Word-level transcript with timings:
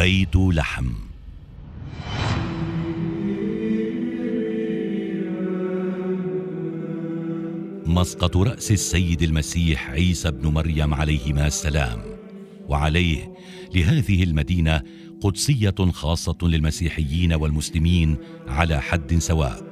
بيت 0.00 0.36
لحم. 0.36 0.92
مسقط 7.86 8.36
رأس 8.36 8.70
السيد 8.70 9.22
المسيح 9.22 9.90
عيسى 9.90 10.30
بن 10.30 10.46
مريم 10.48 10.94
عليهما 10.94 11.46
السلام. 11.46 12.00
وعليه 12.68 13.34
لهذه 13.74 14.22
المدينة 14.22 14.82
قدسية 15.20 15.90
خاصة 15.92 16.38
للمسيحيين 16.42 17.32
والمسلمين 17.32 18.16
على 18.48 18.80
حد 18.80 19.18
سواء. 19.18 19.64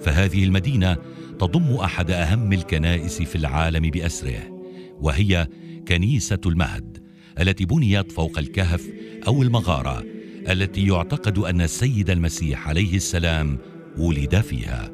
فهذه 0.00 0.44
المدينة 0.44 0.96
تضم 1.38 1.74
أحد 1.74 2.10
أهم 2.10 2.52
الكنائس 2.52 3.22
في 3.22 3.36
العالم 3.36 3.90
بأسره 3.90 4.62
وهي 5.00 5.48
كنيسة 5.88 6.40
المهد 6.46 7.02
التي 7.40 7.64
بنيت 7.64 8.12
فوق 8.12 8.38
الكهف 8.38 8.88
أو 9.26 9.42
المغارة 9.42 10.04
التي 10.50 10.86
يعتقد 10.86 11.38
أن 11.38 11.60
السيد 11.60 12.10
المسيح 12.10 12.68
عليه 12.68 12.96
السلام 12.96 13.58
ولد 13.98 14.40
فيها. 14.40 14.90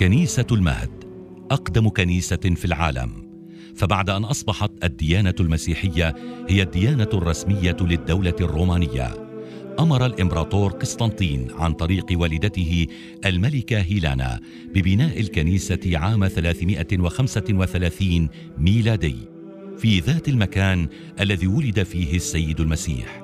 كنيسة 0.00 0.46
المهد 0.52 1.04
أقدم 1.50 1.88
كنيسة 1.88 2.36
في 2.36 2.64
العالم. 2.64 3.30
فبعد 3.74 4.10
أن 4.10 4.24
أصبحت 4.24 4.70
الديانة 4.84 5.34
المسيحية 5.40 6.14
هي 6.48 6.62
الديانة 6.62 7.08
الرسمية 7.14 7.76
للدولة 7.80 8.36
الرومانية. 8.40 9.30
أمر 9.78 10.06
الإمبراطور 10.06 10.72
قسطنطين 10.72 11.50
عن 11.50 11.72
طريق 11.72 12.06
والدته 12.12 12.86
الملكة 13.26 13.78
هيلانا 13.78 14.40
ببناء 14.74 15.20
الكنيسة 15.20 15.98
عام 15.98 16.28
335 16.28 18.28
ميلادي. 18.58 19.39
في 19.80 20.00
ذات 20.00 20.28
المكان 20.28 20.88
الذي 21.20 21.46
ولد 21.46 21.82
فيه 21.82 22.16
السيد 22.16 22.60
المسيح 22.60 23.22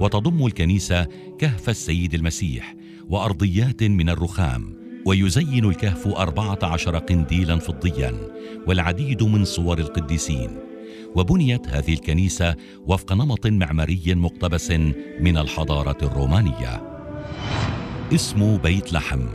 وتضم 0.00 0.46
الكنيسة 0.46 1.06
كهف 1.38 1.68
السيد 1.68 2.14
المسيح 2.14 2.74
وأرضيات 3.08 3.82
من 3.82 4.08
الرخام 4.08 4.78
ويزين 5.06 5.64
الكهف 5.64 6.06
أربعة 6.06 6.58
عشر 6.62 6.98
قنديلا 6.98 7.58
فضيا 7.58 8.14
والعديد 8.66 9.22
من 9.22 9.44
صور 9.44 9.78
القديسين. 9.78 10.50
وبنيت 11.16 11.68
هذه 11.68 11.92
الكنيسة 11.92 12.56
وفق 12.86 13.12
نمط 13.12 13.46
معماري 13.46 14.14
مقتبس 14.14 14.70
من 15.20 15.38
الحضارة 15.38 15.98
الرومانية. 16.02 16.82
اسم 18.14 18.56
بيت 18.56 18.92
لحم 18.92 19.26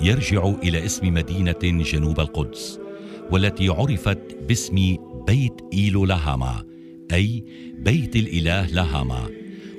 يرجع 0.00 0.52
إلى 0.62 0.84
اسم 0.84 1.14
مدينة 1.14 1.82
جنوب 1.82 2.20
القدس 2.20 2.80
والتي 3.30 3.68
عرفت 3.68 4.36
باسم 4.48 4.96
بيت 5.26 5.60
إيلو 5.72 6.04
لهاما 6.04 6.64
أي 7.12 7.44
بيت 7.78 8.16
الإله 8.16 8.66
لهاما 8.66 9.28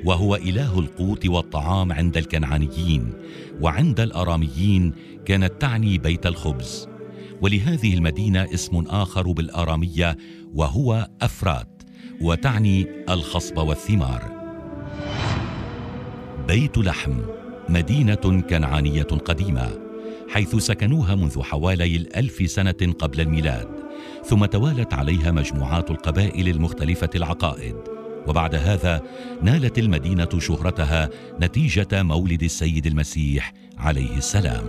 وهو 0.06 0.36
إله 0.36 0.80
القوت 0.80 1.26
والطعام 1.26 1.92
عند 1.92 2.18
الكنعانيين 2.18 3.14
وعند 3.62 4.00
الأراميين 4.00 4.94
كانت 5.26 5.62
تعني 5.62 5.98
بيت 5.98 6.26
الخبز. 6.26 6.88
ولهذه 7.42 7.94
المدينة 7.94 8.54
اسم 8.54 8.80
آخر 8.80 9.32
بالأرامية 9.32 10.18
وهو 10.54 11.10
أفرات 11.22 11.84
وتعني 12.22 12.88
الخصب 13.10 13.58
والثمار. 13.58 14.38
بيت 16.48 16.78
لحم 16.78 17.20
مدينة 17.70 18.42
كنعانية 18.50 19.04
قديمة 19.04 19.80
حيث 20.30 20.56
سكنوها 20.56 21.16
منذ 21.16 21.42
حوالي 21.42 21.96
الألف 21.96 22.52
سنة 22.52 22.94
قبل 23.00 23.22
الميلاد. 23.22 23.87
ثم 24.26 24.46
توالت 24.46 24.94
عليها 24.94 25.32
مجموعات 25.32 25.92
القبائل 25.92 26.48
المختلفة 26.48 27.10
العقائد. 27.16 27.76
وبعد 28.28 28.56
هذا 28.56 29.02
نالت 29.42 29.80
المدينة 29.80 30.30
شهرتها 30.40 31.10
نتيجة 31.42 32.04
مولد 32.04 32.44
السيد 32.44 32.86
المسيح 32.86 33.54
عليه 33.78 34.18
السلام. 34.18 34.64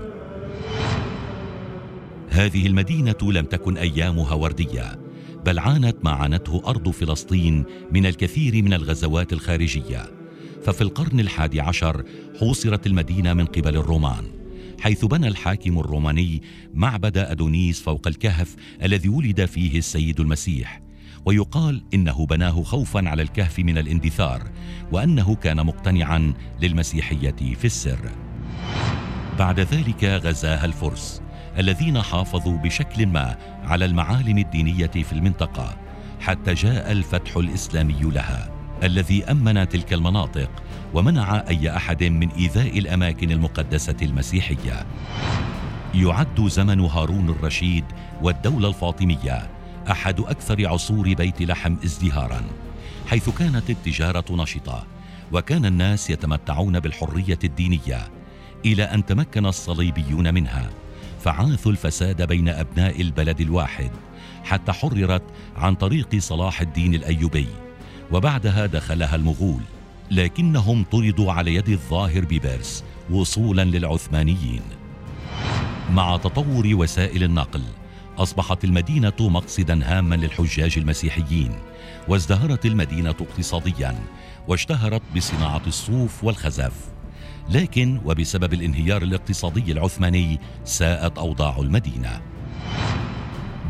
هذه 2.29 2.67
المدينة 2.67 3.17
لم 3.23 3.45
تكن 3.45 3.77
أيامها 3.77 4.35
وردية 4.35 4.99
بل 5.47 5.59
عانت 5.59 5.97
ما 6.05 6.11
عانته 6.11 6.63
أرض 6.67 6.91
فلسطين 6.91 7.65
من 7.93 8.07
الكثير 8.07 8.63
من 8.63 8.75
الغزوات 8.75 9.33
الخارجية. 9.33 10.03
ففي 10.65 10.81
القرن 10.81 11.21
الحادي 11.21 11.61
عشر 11.61 12.05
حوصرت 12.41 12.87
المدينة 12.87 13.35
من 13.35 13.45
قبل 13.45 13.77
الرومان. 13.77 14.38
حيث 14.81 15.05
بنى 15.05 15.29
الحاكم 15.29 15.79
الروماني 15.79 16.43
معبد 16.75 17.19
أدونيس 17.19 17.81
فوق 17.81 18.09
الكهف 18.09 18.57
الذي 18.83 19.09
ولد 19.09 19.45
فيه 19.45 19.79
السيد 19.79 20.21
المسيح. 20.21 20.81
ويقال 21.25 21.83
إنه 21.95 22.27
بناه 22.27 22.63
خوفا 22.63 23.09
على 23.09 23.23
الكهف 23.23 23.59
من 23.59 23.79
الاندثار 23.79 24.51
وأنه 24.93 25.35
كان 25.35 25.67
مقتنعا 25.67 26.35
للمسيحية 26.63 27.55
في 27.55 27.65
السر. 27.65 28.11
بعد 29.39 29.61
ذلك 29.61 30.05
غزاها 30.05 30.65
الفرس 30.65 31.23
الذين 31.59 32.03
حافظوا 32.03 32.57
بشكل 32.57 33.07
ما 33.07 33.37
على 33.65 33.85
المعالم 33.85 34.39
الدينية 34.39 34.87
في 34.87 35.13
المنطقة 35.13 35.77
حتى 36.21 36.55
جاء 36.55 36.93
الفتح 36.93 37.37
الإسلامي 37.37 38.01
لها. 38.03 38.58
الذي 38.83 39.25
أمن 39.25 39.69
تلك 39.69 39.93
المناطق 39.93 40.51
ومنع 40.95 41.45
أي 41.49 41.77
أحد 41.77 42.05
من 42.05 42.31
إيذاء 42.31 42.79
الأماكن 42.79 43.31
المقدسة 43.31 43.97
المسيحية. 44.03 44.87
يعد 45.95 46.47
زمن 46.47 46.81
هارون 46.81 47.29
الرشيد 47.29 47.85
والدولة 48.23 48.69
الفاطمية 48.69 49.51
أحد 49.91 50.21
أكثر 50.21 50.69
عصور 50.69 51.15
بيت 51.15 51.43
لحم 51.43 51.77
ازدهارا 51.85 52.43
حيث 53.07 53.31
كانت 53.31 53.71
التجارة 53.71 54.25
نشطة 54.31 54.87
وكان 55.33 55.67
الناس 55.67 56.11
يتمتعون 56.11 56.81
بالحرية 56.81 57.39
الدينية 57.45 58.09
إلى 58.65 58.83
أن 58.83 59.07
تمكن 59.07 59.47
الصليبيون 59.47 60.35
منها 60.35 60.71
فعاثوا 61.21 61.73
الفساد 61.73 62.23
بين 62.23 62.49
أبناء 62.49 63.01
البلد 63.01 63.41
الواحد 63.41 63.91
حتى 64.45 64.73
حررت 64.73 65.23
عن 65.57 65.75
طريق 65.75 66.17
صلاح 66.19 66.61
الدين 66.61 66.95
الأيوبي. 66.95 67.47
وبعدها 68.13 68.67
دخلها 68.67 69.17
المغول 69.17 69.63
لكنهم 70.11 70.85
طردوا 70.85 71.33
على 71.33 71.55
يد 71.55 71.69
الظاهر 71.69 72.25
ببرس 72.25 72.85
وصولا 73.11 73.65
للعثمانيين. 73.65 74.63
مع 75.93 76.17
تطور 76.17 76.67
وسائل 76.75 77.23
النقل 77.23 77.63
أصبحت 78.19 78.65
المدينة 78.65 79.13
مقصدا 79.21 79.81
هاما 79.85 80.15
للحجاج 80.15 80.79
المسيحيين 80.79 81.53
وازدهرت 82.09 82.67
المدينة 82.67 83.11
اقتصاديا 83.11 83.95
واشتهرت 84.49 85.03
بصناعة 85.17 85.63
الصوف 85.67 86.25
والخزف. 86.25 86.73
لكن 87.51 88.01
وبسبب 88.05 88.53
الانهيار 88.53 89.03
الاقتصادي 89.03 89.73
العثماني 89.73 90.41
ساءت 90.65 91.19
أوضاع 91.19 91.59
المدينة. 91.59 92.21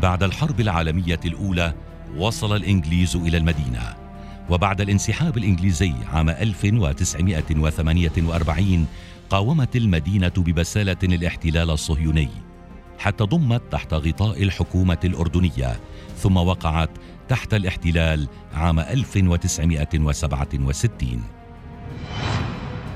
بعد 0.01 0.23
الحرب 0.23 0.59
العالمية 0.59 1.19
الأولى 1.25 1.73
وصل 2.17 2.55
الإنجليز 2.55 3.15
إلى 3.15 3.37
المدينة. 3.37 4.08
وبعد 4.49 4.81
الانسحاب 4.81 5.37
الإنجليزي 5.37 5.93
عام 6.13 6.29
1948 6.29 8.87
قاومت 9.29 9.75
المدينة 9.75 10.33
ببسالة 10.37 10.97
الاحتلال 11.03 11.69
الصهيوني 11.69 12.29
حتى 12.99 13.23
ضمت 13.23 13.61
تحت 13.71 13.93
غطاء 13.93 14.43
الحكومة 14.43 14.99
الأردنية 15.03 15.79
ثم 16.17 16.37
وقعت 16.37 16.89
تحت 17.29 17.53
الاحتلال 17.53 18.27
عام 18.53 18.79
1967 18.79 21.23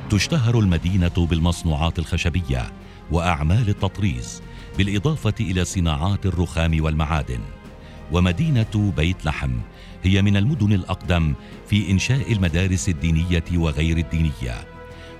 تشتهر 0.09 0.59
المدينة 0.59 1.11
بالمصنوعات 1.17 1.99
الخشبية 1.99 2.71
وأعمال 3.11 3.69
التطريز 3.69 4.41
بالإضافة 4.77 5.33
إلى 5.39 5.65
صناعات 5.65 6.25
الرخام 6.25 6.83
والمعادن. 6.83 7.39
ومدينة 8.13 8.93
بيت 8.97 9.25
لحم 9.25 9.51
هي 10.03 10.21
من 10.21 10.37
المدن 10.37 10.73
الأقدم 10.73 11.33
في 11.69 11.91
إنشاء 11.91 12.31
المدارس 12.31 12.89
الدينية 12.89 13.43
وغير 13.55 13.97
الدينية. 13.97 14.67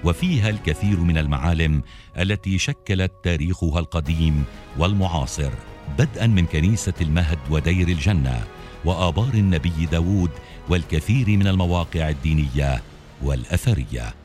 وفيها 0.03 0.49
الكثير 0.49 0.99
من 0.99 1.17
المعالم 1.17 1.81
التي 2.19 2.57
شكلت 2.57 3.11
تاريخها 3.23 3.79
القديم 3.79 4.43
والمعاصر 4.77 5.51
بدءا 5.99 6.27
من 6.27 6.45
كنيسة 6.45 6.93
المهد 7.01 7.39
ودير 7.51 7.87
الجنة 7.87 8.43
وآبار 8.85 9.33
النبي 9.33 9.85
داود 9.91 10.31
والكثير 10.69 11.29
من 11.29 11.47
المواقع 11.47 12.09
الدينية 12.09 12.81
والأثرية. 13.23 14.22